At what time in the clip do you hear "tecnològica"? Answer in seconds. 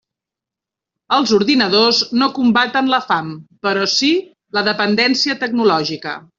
5.47-6.21